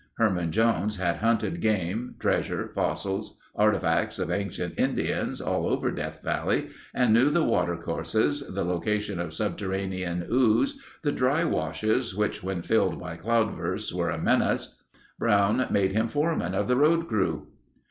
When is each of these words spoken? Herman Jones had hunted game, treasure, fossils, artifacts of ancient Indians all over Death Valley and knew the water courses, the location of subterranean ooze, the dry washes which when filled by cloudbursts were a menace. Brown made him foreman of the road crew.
Herman 0.17 0.51
Jones 0.51 0.95
had 0.97 1.17
hunted 1.17 1.61
game, 1.61 2.15
treasure, 2.17 2.71
fossils, 2.73 3.37
artifacts 3.55 4.17
of 4.17 4.31
ancient 4.31 4.79
Indians 4.79 5.39
all 5.39 5.67
over 5.67 5.91
Death 5.91 6.23
Valley 6.23 6.69
and 6.91 7.13
knew 7.13 7.29
the 7.29 7.43
water 7.43 7.77
courses, 7.77 8.39
the 8.41 8.63
location 8.65 9.19
of 9.19 9.31
subterranean 9.31 10.25
ooze, 10.27 10.79
the 11.03 11.11
dry 11.11 11.43
washes 11.43 12.15
which 12.15 12.41
when 12.41 12.63
filled 12.63 12.99
by 12.99 13.15
cloudbursts 13.15 13.93
were 13.93 14.09
a 14.09 14.17
menace. 14.17 14.73
Brown 15.19 15.67
made 15.69 15.91
him 15.91 16.07
foreman 16.07 16.55
of 16.55 16.67
the 16.67 16.77
road 16.77 17.07
crew. 17.07 17.49